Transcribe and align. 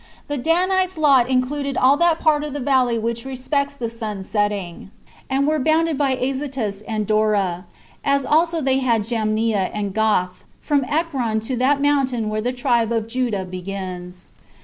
The 0.27 0.37
Danites' 0.39 0.97
lot 0.97 1.29
included 1.29 1.77
all 1.77 1.95
that 1.97 2.19
part 2.19 2.43
of 2.43 2.53
the 2.53 2.59
valley 2.59 2.97
which 2.97 3.23
respects 3.23 3.77
the 3.77 3.87
sun 3.91 4.23
setting, 4.23 4.89
and 5.29 5.45
were 5.45 5.59
bounded 5.59 5.95
by 5.95 6.15
Azotus 6.17 6.81
and 6.87 7.05
Dora; 7.05 7.65
as 8.03 8.25
also 8.25 8.61
they 8.61 8.79
had 8.79 9.01
all 9.01 9.05
Jamnia 9.07 9.69
and 9.75 9.93
Gath, 9.93 10.43
from 10.59 10.83
Ekron 10.87 11.39
to 11.41 11.55
that 11.57 11.83
mountain 11.83 12.29
where 12.29 12.41
the 12.41 12.51
tribe 12.51 12.91
of 12.91 13.07
Judah 13.07 13.45
begins. 13.45 14.25